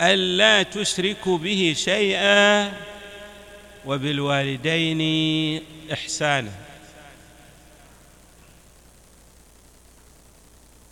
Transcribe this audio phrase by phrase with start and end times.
[0.00, 2.72] ألا تشركوا به شيئا
[3.86, 5.00] وبالوالدين
[5.92, 6.52] إحسانا.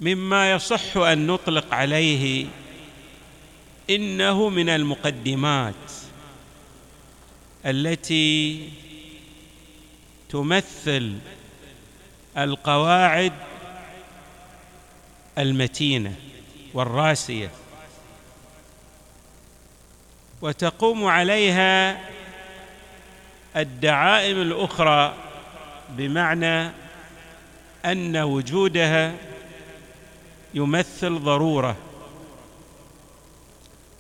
[0.00, 2.46] مما يصح أن نطلق عليه
[3.90, 5.74] إنه من المقدمات
[7.66, 8.70] التي
[10.28, 11.18] تمثل
[12.36, 13.32] القواعد
[15.38, 16.14] المتينة
[16.74, 17.50] والراسية.
[20.42, 22.00] وتقوم عليها
[23.56, 25.14] الدعائم الأخرى
[25.88, 26.70] بمعنى
[27.84, 29.14] أن وجودها
[30.54, 31.76] يمثل ضرورة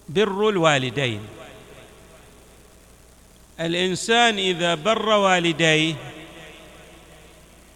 [0.08, 1.20] بر الوالدين.
[3.60, 5.94] الإنسان إذا بر والديه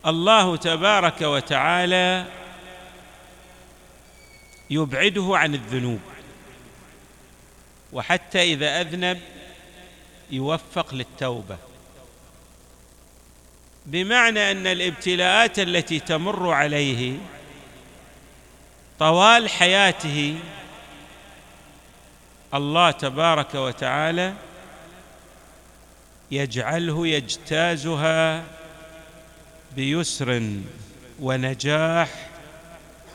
[0.06, 2.24] الله تبارك وتعالى
[4.70, 6.00] يبعده عن الذنوب.
[7.92, 9.20] وحتى إذا أذنب
[10.30, 11.58] يوفق للتوبة.
[13.86, 17.16] بمعنى أن الابتلاءات التي تمر عليه
[18.98, 20.38] طوال حياته
[22.54, 24.34] الله تبارك وتعالى
[26.30, 28.44] يجعله يجتازها
[29.76, 30.50] بيسر
[31.20, 32.28] ونجاح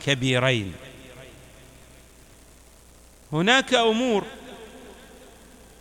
[0.06, 0.74] كبيرين.
[3.32, 4.24] هناك أمور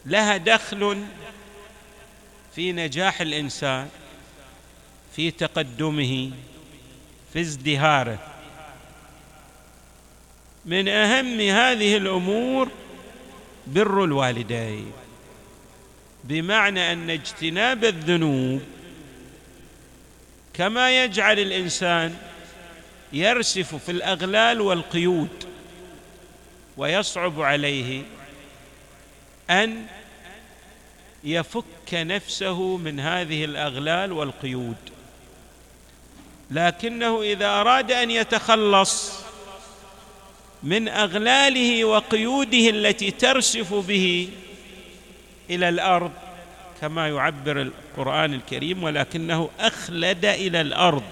[0.05, 1.05] لها دخل
[2.55, 3.89] في نجاح الإنسان
[5.15, 6.31] في تقدمه
[7.33, 8.19] في ازدهاره.
[10.65, 12.69] من أهم هذه الأمور
[13.67, 14.91] بر الوالدين.
[16.23, 18.61] بمعنى أن اجتناب الذنوب
[20.53, 22.15] كما يجعل الإنسان
[23.13, 25.45] يرسف في الأغلال والقيود
[26.77, 28.03] ويصعب عليه
[29.49, 29.85] أن
[31.25, 34.75] يفك نفسه من هذه الأغلال والقيود.
[36.51, 39.25] لكنه إذا أراد أن يتخلص
[40.63, 44.29] من أغلاله وقيوده التي ترسف به
[45.49, 46.11] إلى الأرض
[46.81, 51.03] كما يعبر القرآن الكريم ولكنه أخلد إلى الأرض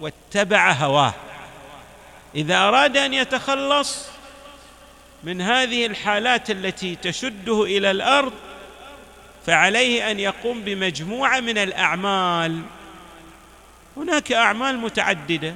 [0.00, 1.14] واتبع هواه.
[2.34, 4.06] إذا أراد أن يتخلص
[5.24, 8.32] من هذه الحالات التي تشده إلى الأرض
[9.46, 12.62] فعليه أن يقوم بمجموعة من الأعمال.
[13.96, 15.54] هناك أعمال متعددة.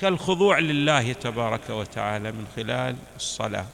[0.00, 3.66] كالخضوع لله تبارك وتعالى من خلال الصلاة.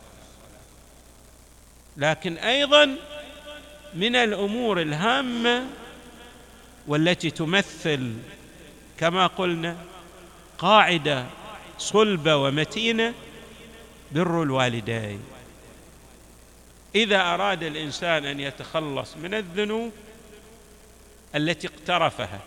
[1.97, 2.97] لكن أيضا
[3.95, 5.65] من الأمور الهامة
[6.87, 8.13] والتي تمثل
[8.99, 9.77] كما قلنا
[10.59, 11.27] قاعدة
[11.79, 13.15] صلبة ومتينة
[14.13, 15.36] بر الوالدين.
[16.97, 19.93] إذا أراد الإنسان أن يتخلص من الذنوب
[21.35, 22.41] التي اقترفها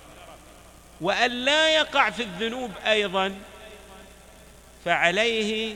[1.02, 3.36] وأن لا يقع في الذنوب أيضا
[4.86, 5.76] فعليه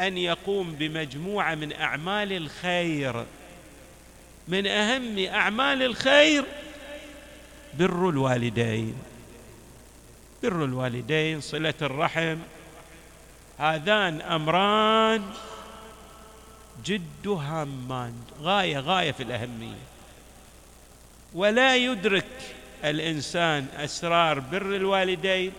[0.00, 3.24] أن يقوم بمجموعة من أعمال الخير.
[4.48, 6.44] من أهم أعمال الخير
[7.74, 8.94] بر الوالدين.
[10.42, 12.36] بر الوالدين صلة الرحم.
[13.58, 15.32] هذان أمران
[16.84, 19.86] جد هامان غاية غاية في الأهمية.
[21.34, 22.54] ولا يدرك
[22.84, 25.52] الإنسان أسرار بر الوالدين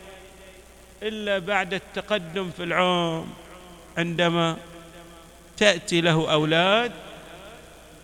[1.03, 3.27] إلا بعد التقدم في العمر.
[3.97, 4.57] عندما
[5.57, 6.92] تأتي له أولاد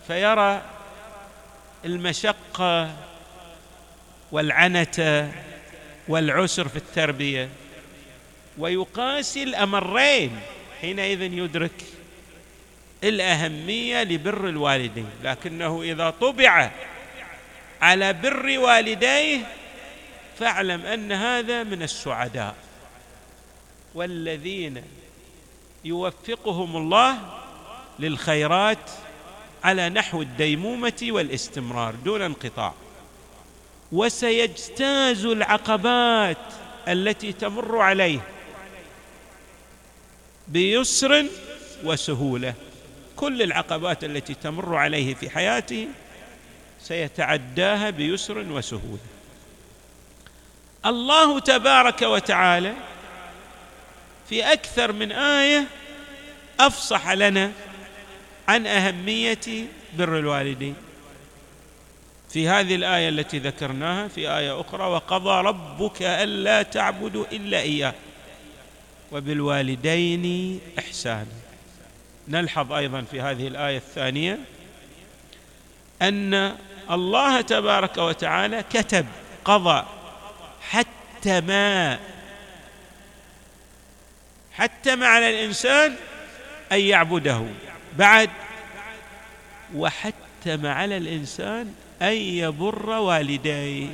[0.06, 0.62] فيرى
[1.84, 2.96] المشقة
[4.32, 5.32] والعنته
[6.08, 7.48] والعسر في التربية.
[8.58, 10.40] ويقاسي الأمرين
[10.80, 11.84] حينئذ يدرك
[13.04, 16.70] الأهمية لبر الوالدين لكنه إذا طبع
[17.82, 19.40] على بر والديه
[20.38, 22.54] فاعلم أن هذا من السعداء.
[23.94, 24.82] والذين
[25.84, 27.18] يوفقهم الله
[27.98, 28.90] للخيرات
[29.64, 32.74] على نحو الديمومة والاستمرار دون انقطاع.
[33.92, 36.36] وسيجتاز العقبات
[36.88, 38.20] التي تمر عليه
[40.48, 41.26] بيسر
[41.84, 42.54] وسهولة.
[43.16, 45.88] كل العقبات التي تمر عليه في حياته
[46.82, 48.98] سيتعداها بيسر وسهوله
[50.86, 52.74] الله تبارك وتعالى
[54.28, 55.66] في أكثر من آية
[56.60, 57.52] أفصح لنا
[58.48, 59.66] عن أهمية
[59.98, 60.74] بر الوالدين.
[62.30, 67.94] في هذه الآية التي ذكرناها في آية أخرى وقضى ربك ألا تعبدوا إلا إياه
[69.12, 71.43] وبالوالدين إحسانا.
[72.28, 74.38] نلحظ أيضا في هذه الآية الثانية.
[76.02, 76.56] أن
[76.90, 79.06] الله تبارك وتعالى كتب
[79.44, 79.86] قضى
[80.60, 81.50] حتم
[84.52, 85.96] حتم على الإنسان
[86.72, 87.46] أن يعبده.
[87.98, 88.30] بعد
[89.74, 93.88] وحتم على الإنسان أن يبر والديه.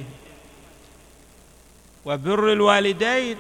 [2.05, 3.37] وبر الوالدين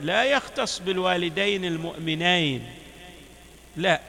[0.00, 2.70] لا يختص بالوالدين المؤمنين.
[3.76, 4.00] لا.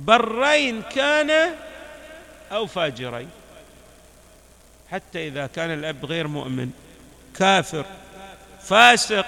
[0.00, 1.54] برين كان
[2.52, 3.30] أو فاجرين.
[4.90, 6.70] حتى إذا كان الأب غير مؤمن
[7.34, 7.86] كافر
[8.62, 9.26] فاسق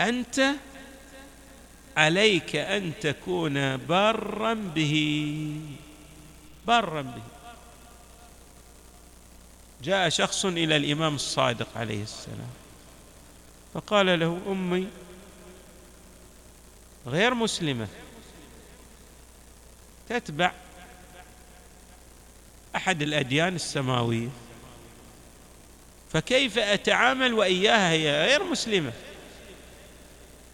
[0.00, 0.50] أنت
[1.96, 5.56] عليك أن تكون برا به
[6.66, 7.22] برا به.
[9.82, 12.50] جاء شخص إلى الإمام الصادق عليه السلام
[13.74, 14.88] فقال له أمي
[17.06, 17.88] غير مسلمة.
[20.10, 20.52] تتبع
[22.76, 24.28] أحد الأديان السماوية.
[26.12, 28.92] فكيف أتعامل وإياها؟ هي غير مسلمة.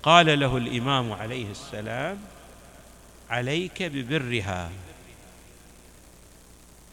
[0.02, 2.18] قال له الإمام عليه السلام
[3.30, 4.70] عليك ببرها.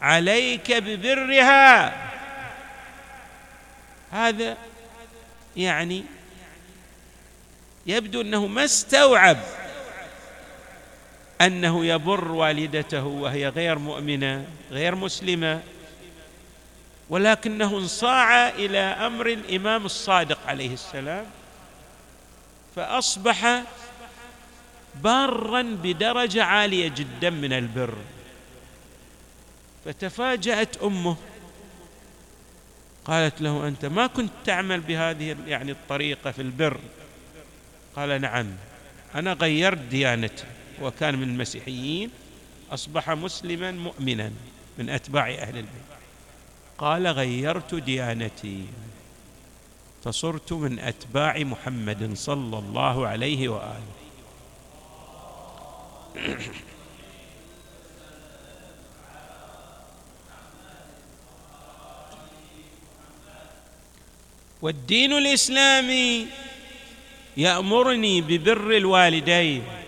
[0.01, 1.93] عليك ببرها.
[4.11, 4.57] هذا
[5.57, 6.03] يعني
[7.85, 9.37] يبدو أنه ما استوعب
[11.45, 15.61] أنه يبر والدته وهي غير مؤمنة غير مسلمة
[17.09, 21.25] ولكنه انصاع إلى أمر الإمام الصادق عليه السلام
[22.75, 23.63] فأصبح
[25.03, 27.93] بارا بدرجة عالية جدا من البر.
[29.85, 31.15] فتفاجأت أمه
[33.05, 36.79] قالت له أنت ما كنت تعمل بهذه يعني الطريقة في البر.
[37.95, 38.47] قال نعم
[39.15, 40.43] أنا غيرت ديانتي.
[40.81, 42.09] وكان من المسيحيين
[42.71, 44.31] أصبح مسلما مؤمنا
[44.77, 45.83] من أتباع أهل البيت.
[46.77, 48.65] قال غيرت ديانتي.
[50.03, 53.93] فصرت من أتباع محمد صلى الله عليه وآله.
[64.61, 66.27] والدين الإسلامي
[67.37, 69.82] يأمرني ببر الوالدين.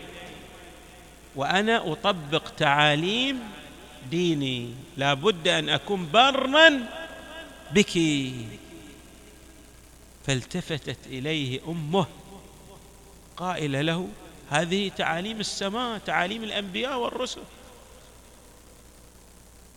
[1.35, 3.39] وأنا أطبق تعاليم
[4.11, 4.73] ديني.
[4.97, 6.87] لا بد أن أكون برا
[7.71, 7.99] بك.
[10.27, 12.05] فالتفتت إليه أمه
[13.37, 14.09] قائله له
[14.49, 17.41] هذه تعاليم السماء تعاليم الأنبياء والرسل.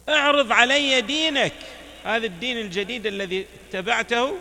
[0.09, 1.55] أعرض علي دينك.
[2.05, 4.35] هذا الدين الجديد الذي اتبعته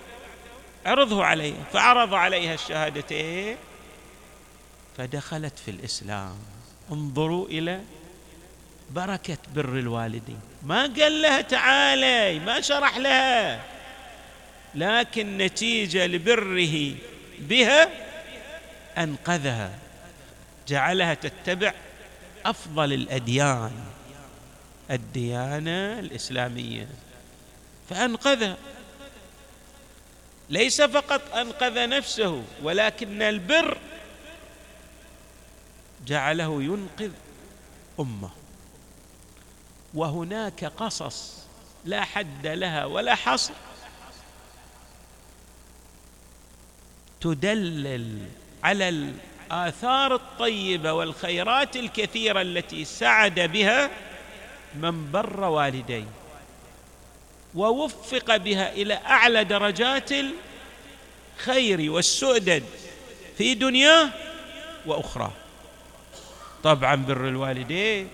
[0.86, 1.54] عرضه علي.
[1.74, 3.58] فعرض عليها الشهادتين
[4.98, 6.57] فدخلت في الإسلام.
[6.92, 7.82] انظروا إلى
[8.90, 10.40] بركة بر الوالدين.
[10.64, 13.64] ما قال لها تعالي ما شرح لها.
[14.76, 16.96] لكن نتيجة لبره
[17.40, 17.90] بها
[18.98, 19.72] أنقذها.
[20.68, 21.74] جعلها تتبع
[22.46, 23.72] أفضل الأديان
[24.92, 26.88] الديانة الإسلامية.
[27.90, 28.58] فأنقذها.
[30.50, 33.78] ليس فقط أنقذ نفسه ولكن البر
[36.08, 37.12] جعله ينقذ
[38.00, 38.30] أمة.
[39.94, 41.34] وهناك قصص
[41.86, 43.54] لا حد لها ولا حصر
[47.22, 48.26] تدلل
[48.64, 53.90] على الآثار الطيبة والخيرات الكثيرة التي سعد بها
[54.76, 56.08] من بر والديه
[57.56, 62.64] ووفق بها إلى أعلى درجات الخير والسؤدد
[63.38, 64.10] في دنياه
[64.86, 65.32] واخراه
[66.64, 68.08] طبعا بر الوالدين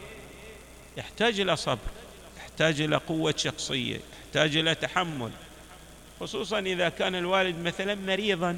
[0.97, 1.91] يحتاج إلى صبر
[2.37, 5.31] يحتاج إلى قوة شخصية يحتاج إلى تحمل
[6.19, 8.57] خصوصا إذا كان الوالد مثلا مريضا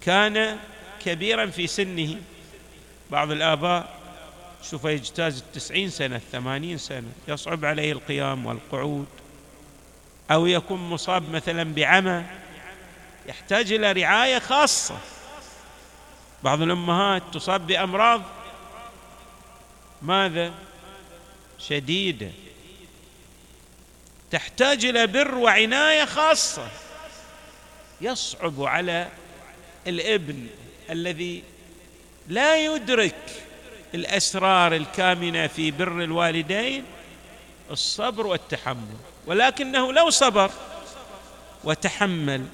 [0.00, 0.58] كان
[1.04, 2.16] كبيرا في سنه.
[3.10, 3.98] بعض الآباء
[4.70, 9.06] شوف يجتاز التسعين سنة الثمانين سنة يصعب عليه القيام والقعود.
[10.30, 12.24] أو يكون مصاب مثلا بعمى
[13.26, 14.98] يحتاج إلى رعاية خاصة.
[16.44, 18.22] بعض الأمهات تصاب بأمراض
[20.02, 20.52] ماذا؟
[21.58, 22.30] شديدة.
[24.30, 26.68] تحتاج إلى بر وعناية خاصة.
[28.00, 29.08] يصعب على
[29.86, 30.46] الابن
[30.90, 31.42] الذي
[32.28, 33.44] لا يدرك
[33.94, 36.84] الأسرار الكامنة في بر الوالدين
[37.70, 38.96] الصبر والتحمل.
[39.26, 40.50] ولكنه لو صبر
[41.64, 42.46] وتحمل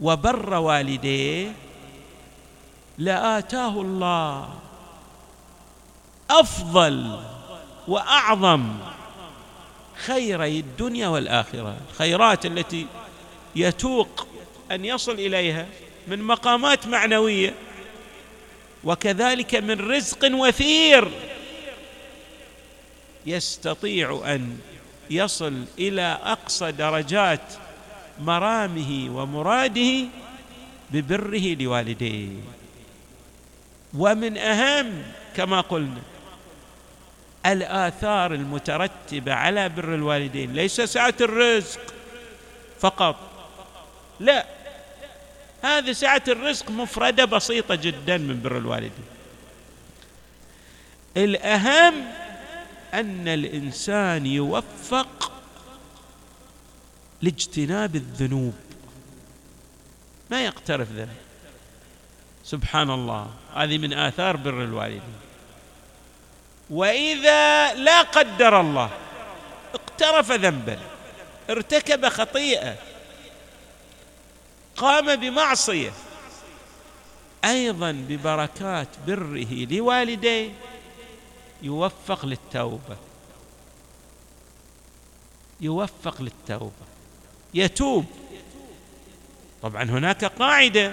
[0.00, 1.52] وبر والديه
[2.98, 4.54] لآتاه الله
[6.30, 7.20] أفضل
[7.88, 8.76] وأعظم
[10.06, 11.76] خيري الدنيا والآخرة.
[11.90, 12.86] الخيرات التي
[13.56, 14.26] يتوق
[14.70, 15.66] أن يصل إليها
[16.08, 17.54] من مقامات معنوية
[18.84, 21.10] وكذلك من رزق وفير
[23.26, 24.58] يستطيع أن
[25.10, 27.52] يصل إلى أقصى درجات
[28.20, 30.04] مرامه ومراده
[30.90, 32.28] ببره لوالديه.
[33.94, 35.02] ومن أهم
[35.36, 36.00] كما قلنا
[37.46, 41.80] الآثار المترتبة على بر الوالدين ليس سعة الرزق
[42.80, 43.16] فقط.
[44.20, 44.46] لا
[45.62, 49.04] هذه سعة الرزق مفردة بسيطة جدا من بر الوالدين.
[51.16, 51.94] الأهم
[52.94, 55.32] أن الإنسان يوفق
[57.22, 58.54] لاجتناب الذنوب.
[60.30, 61.21] ما يقترف ذنب
[62.44, 63.30] سبحان الله.
[63.54, 65.02] هذه من آثار بر الوالدين
[66.70, 68.90] وإذا لا قدر الله
[69.74, 70.78] اقترف ذنبا
[71.50, 72.76] ارتكب خطيئة
[74.76, 75.92] قام بمعصية
[77.44, 80.50] أيضا ببركات بره لوالديه
[81.62, 82.96] يوفق للتوبة.
[85.60, 86.86] يوفق للتوبة.
[87.54, 88.04] يتوب.
[89.62, 90.92] طبعا هناك قاعدة.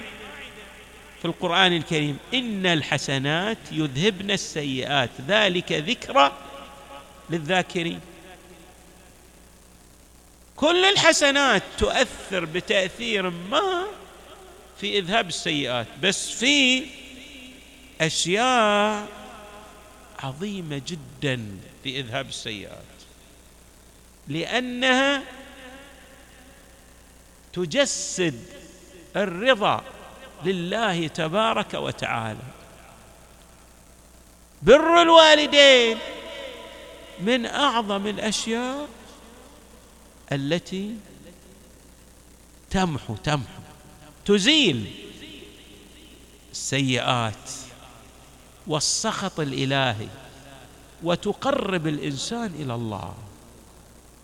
[1.19, 6.31] في القرآن الكريم إن الحسنات يذهبن السيئات ذلك ذكرى
[7.29, 7.99] للذاكرين.
[10.55, 13.85] كل الحسنات تؤثر بتأثير ما
[14.81, 16.85] في إذهاب السيئات بس في
[18.01, 19.07] أشياء
[20.19, 21.45] عظيمة جدا
[21.83, 22.83] في إذهاب السيئات.
[24.27, 25.23] لأنها
[27.53, 28.43] تجسد
[29.15, 29.83] الرضا
[30.43, 32.39] لله تبارك وتعالى.
[34.61, 35.97] بر الوالدين
[37.19, 38.87] من أعظم الأشياء
[40.31, 40.95] التي
[42.69, 43.61] تمحو تمحو
[44.25, 44.91] تزيل
[46.51, 47.49] السيئات
[48.67, 50.07] والسخط الإلهي
[51.03, 53.13] وتقرب الإنسان إلى الله.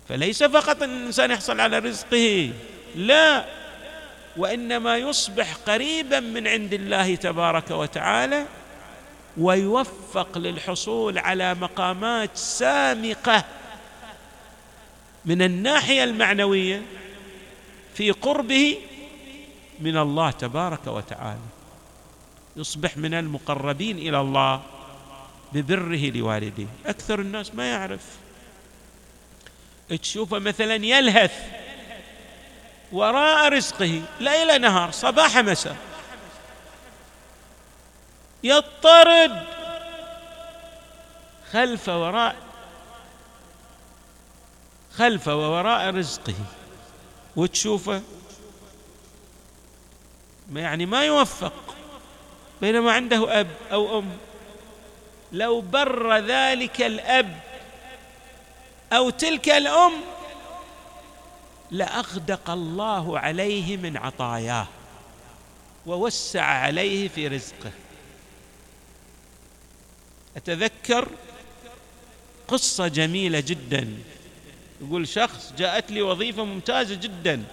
[0.10, 2.54] فليس فقط إن الإنسان يحصل على رزقه
[2.96, 3.55] لا.
[4.38, 8.46] وإنما يصبح قريبا من عند الله تبارك وتعالى
[9.38, 13.46] ويوفق للحصول على مقامات سامقة
[15.26, 16.82] من الناحية المعنوية
[17.94, 18.78] في قربه
[19.80, 21.40] من الله تبارك وتعالى.
[22.56, 24.62] يصبح من المقربين إلى الله
[25.54, 26.68] ببره لوالديه.
[26.86, 28.02] أكثر الناس ما يعرف.
[29.90, 31.65] تشوفه مثلا يلهث.
[32.92, 35.76] وراء رزقه ليل نهار صباح مساء.
[38.44, 39.44] يضطرد
[41.52, 42.36] خلف وراء
[44.98, 46.36] خلف ووراء رزقه.
[47.36, 48.02] وتشوفه
[50.56, 51.76] يعني ما يوفق
[52.62, 54.18] بينما عنده أب أو أم.
[55.32, 57.40] لو بر ذلك الأب
[58.94, 59.94] أو تلك الأم
[61.72, 64.68] لأغدق الله عليه من عطاياه
[65.86, 67.72] ووسع عليه في رزقه.
[70.38, 71.08] أتذكر
[72.48, 73.88] قصة جميلة جدا.
[74.82, 77.44] يقول شخص جاءت لي وظيفة ممتازة جدا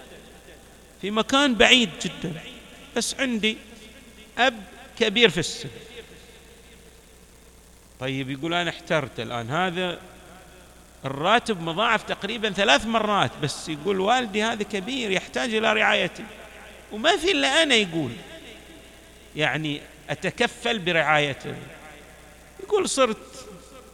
[1.01, 2.41] في مكان بعيد جدا
[2.95, 3.57] بس عندي
[4.37, 4.63] أب
[4.99, 5.69] كبير في السن.
[7.99, 9.99] طيب يقول أنا احترت الآن هذا
[11.05, 16.23] الراتب مضاعف تقريبا ثلاث مرات بس يقول والدي هذا كبير يحتاج إلى رعايتي.
[16.91, 18.11] وما في إلا أنا يقول
[19.35, 21.55] يعني أتكفل برعايته
[22.63, 23.47] يقول صرت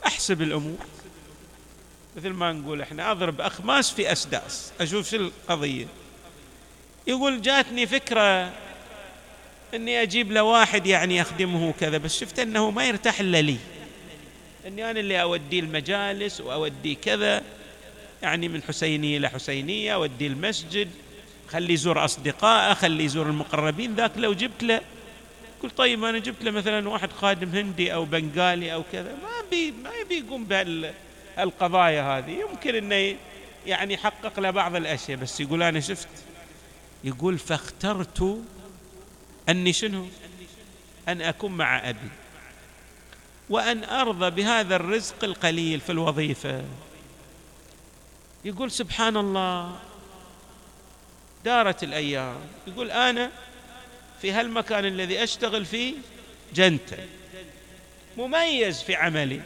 [0.05, 0.85] أحسب الأمور.
[2.17, 5.85] مثل ما نقول إحنا أضرب اخماس في أسداس أشوف شو القضية.
[7.07, 8.53] يقول جاتني فكرة
[9.73, 13.57] إني أجيب له واحد يعني يخدمه كذا بس شفت إنه ما يرتاح إلا لي.
[14.69, 17.43] إني أنا اللي اوديه المجالس واوديه كذا
[18.21, 20.89] يعني من حسينية إلى حسينية اوديه المسجد
[21.47, 24.81] خليه يزور أصدقائه خليه يزور المقربين ذاك لو جبت له
[25.63, 29.71] قلت طيب أنا جبت له مثلا واحد خادم هندي أو بنغالي أو كذا ما بي
[29.71, 32.31] ما يبي يقوم بهالقضايا هذه.
[32.31, 33.17] يمكن إنه
[33.65, 36.07] يعني يحقق له بعض الأشياء بس يقول أنا شفت
[37.03, 38.43] يقول فاخترت
[39.49, 40.07] أني شنو؟
[41.07, 42.09] أن أكون مع أبي.
[43.49, 46.63] وأن أرضى بهذا الرزق القليل في الوظيفة.
[48.45, 49.75] يقول سبحان الله
[51.45, 52.39] دارت الأيام.
[52.67, 53.31] يقول أنا
[54.21, 55.93] في هالمكان الذي أشتغل فيه
[56.53, 56.97] جنتا.
[58.17, 59.41] مميز في عملي.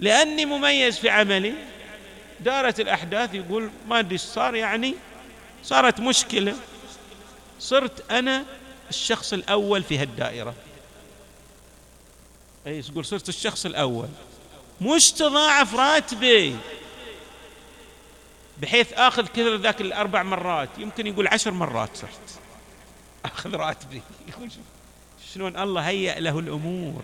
[0.00, 1.54] لأني مميز في عملي.
[2.40, 4.94] دارت الأحداث يقول ما أدري صار يعني
[5.62, 6.56] صارت مشكلة.
[7.58, 8.44] صرت أنا
[8.90, 10.54] الشخص الأول في هالدائرة.
[12.66, 14.08] اي تقول صرت الشخص الأول.
[14.80, 16.56] مش تضاعف راتبي.
[18.62, 20.68] بحيث آخذ كثر ذاك الأربع مرات.
[20.78, 22.40] يمكن يقول عشر مرات صرت
[23.24, 24.02] آخذ راتبي.
[24.28, 24.50] يقول
[25.34, 27.02] شلون الله هيأ له الأمور.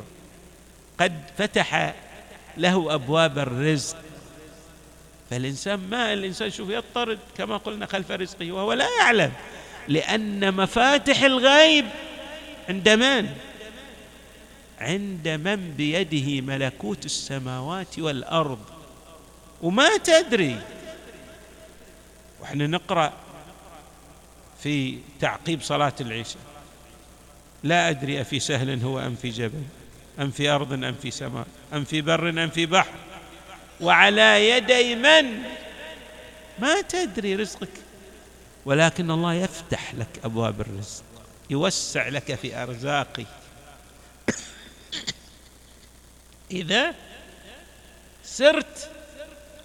[1.00, 1.94] قد فتح
[2.56, 3.96] له أبواب الرزق.
[5.30, 9.32] فالإنسان ما الإنسان شوف يضطرد كما قلنا خلف رزقه وهو لا يعلم.
[9.88, 11.86] لأن مفاتح الغيب
[12.68, 13.47] عند من؟
[14.80, 18.58] عند من بيده ملكوت السماوات والأرض.
[19.62, 20.60] وما تدري.
[22.40, 23.12] وإحنا نقرأ
[24.62, 26.42] في تعقيب صلاة العشاء.
[27.64, 29.62] لا أدري أفي سهل هو أم في جبل
[30.20, 32.94] أم في أرض أم في سماء أم في بر أم في بحر.
[33.80, 35.42] وعلى يدي من؟
[36.58, 37.68] ما تدري رزقك.
[38.64, 41.04] ولكن الله يفتح لك أبواب الرزق
[41.50, 43.26] يوسع لك في ارزاقك
[46.50, 46.94] إذا
[48.24, 48.90] سرت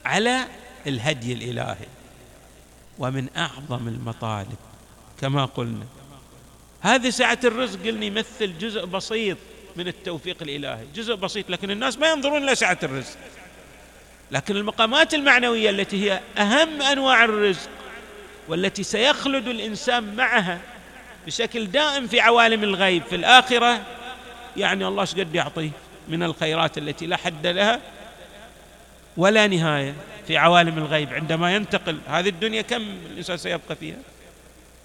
[0.06, 0.48] على
[0.88, 1.88] الهدي الإلهي
[3.00, 4.58] ومن أعظم المطالب
[5.22, 5.86] كما قلنا.
[6.82, 9.38] هذه سعة الرزق قلنا يمثل جزء بسيط
[9.76, 13.18] من التوفيق الإلهي جزء بسيط لكن الناس ما ينظرون إلى سعة الرزق.
[14.32, 17.70] لكن المقامات المعنوية التي هي أهم أنواع الرزق
[18.48, 20.62] والتي سيخلد الإنسان معها
[21.26, 23.82] بشكل دائم في عوالم الغيب في الآخرة
[24.58, 25.72] يعني الله إيش قد يعطيه؟
[26.08, 27.82] من الخيرات التي لا حد لها
[29.18, 29.96] ولا نهاية
[30.28, 31.14] في عوالم الغيب.
[31.14, 33.98] عندما ينتقل هذه الدنيا كم الإنسان سيبقى فيها؟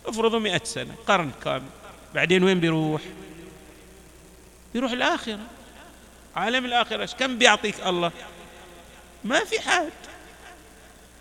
[0.06, 1.62] افرضوا مئة سنة قرن كامل.
[2.14, 3.02] بعدين وين بيروح؟
[4.74, 5.40] بيروح الآخرة.
[6.36, 8.12] عالم الآخرة كم بيعطيك الله؟
[9.24, 9.92] ما في حد.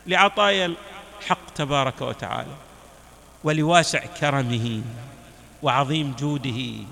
[0.08, 0.74] لعطايا
[1.22, 2.56] الحق تبارك وتعالى
[3.44, 4.82] ولواسع كرمه
[5.64, 6.86] وعظيم جوده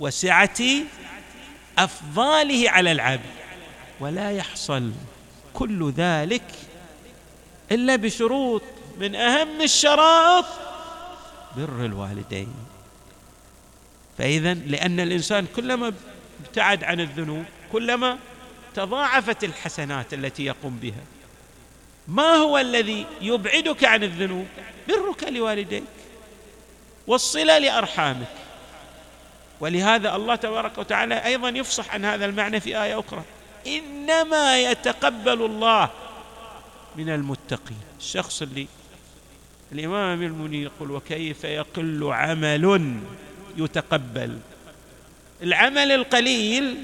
[0.00, 0.60] وسعة
[1.84, 3.30] أفضاله على العبد.
[4.00, 4.92] ولا يحصل
[5.54, 6.42] كل ذلك
[7.72, 8.62] إلا بشروط
[8.98, 10.44] من أهم الشرائط
[11.56, 12.54] بر الوالدين.
[14.18, 15.92] فاذا لأن الإنسان كلما
[16.46, 18.18] ابتعد عن الذنوب كلما
[18.74, 21.04] تضاعفت الحسنات التي يقوم بها
[22.08, 24.46] ما هو الذي يبعدك عن الذنوب؟
[24.88, 25.84] برك لوالديك
[27.06, 28.39] والصلة لأرحامك.
[29.60, 33.22] ولهذا الله تبارك وتعالى أيضا يفصح عن هذا المعنى في آية أخرى.
[33.66, 35.90] إنما يتقبل الله
[36.96, 37.80] من المتقين.
[37.98, 38.66] الشخص اللي
[39.72, 42.96] الإمام امير المؤمنين يقول وكيف يقل عمل
[43.56, 44.38] يتقبل.
[45.42, 46.76] العمل القليل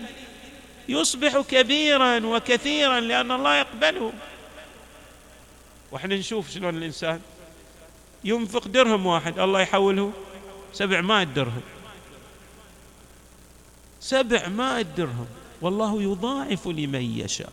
[0.89, 4.13] يصبح كبيرا وكثيرا لأن الله يقبله.
[5.93, 7.21] وإحنا نشوف شلون الإنسان
[8.25, 10.13] ينفق درهم واحد الله يحوله
[10.73, 11.63] سبعمائة درهم.
[14.07, 15.27] سبعمائة درهم.
[15.61, 17.53] والله يضاعف لمن يشاء.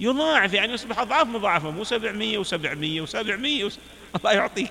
[0.00, 1.70] يضاعف يعني يصبح أضعاف مضاعفة.
[1.70, 3.78] مو سبعمية وسبعمية وسبعمية وس...
[4.16, 4.70] الله يعطيك.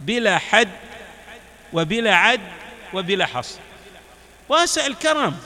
[0.00, 0.68] بلا حد
[1.72, 2.40] وبلا عد
[2.94, 3.60] وبلا حصر.
[4.48, 5.36] واسع الكرم.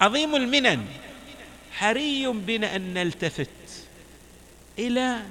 [0.00, 0.86] عظيم المنن.
[1.72, 3.50] حري بنا أن نلتفت
[4.78, 5.22] إلى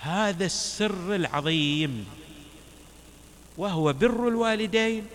[0.00, 2.06] هذا السر العظيم.
[3.58, 5.06] وهو بر الوالدين.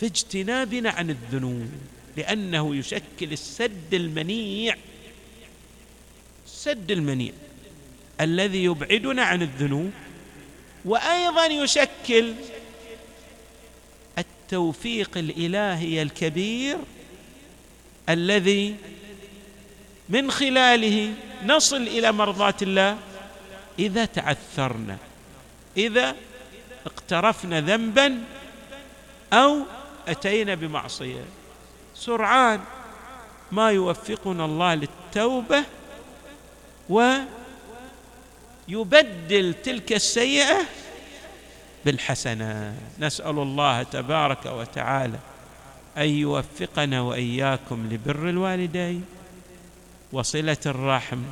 [0.00, 1.70] في اجتنابنا عن الذنوب
[2.16, 4.76] لأنه يشكل السد المنيع
[6.46, 7.32] السد المنيع
[8.20, 9.90] الذي يبعدنا عن الذنوب
[10.84, 12.34] وأيضا يشكل
[14.18, 16.78] التوفيق الإلهي الكبير
[18.08, 18.76] الذي
[20.08, 22.98] من خلاله نصل إلى مرضاة الله
[23.78, 24.98] إذا تعثرنا
[25.76, 26.16] إذا
[26.86, 28.24] اقترفنا ذنبا
[29.32, 29.62] أو
[30.08, 31.24] أتينا بمعصية.
[31.94, 32.60] سرعان
[33.52, 35.64] ما يوفقنا الله للتوبة
[38.68, 40.58] ويبدل تلك السيئة
[41.84, 45.18] بالحسنات نسأل الله تبارك وتعالى
[45.98, 49.04] أن يوفقنا وإياكم لبر الوالدين
[50.12, 51.22] وصلة الرحم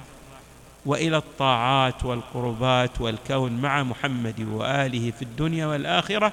[0.86, 6.32] وإلى الطاعات والقربات والكون مع محمد وآله في الدنيا والآخرة.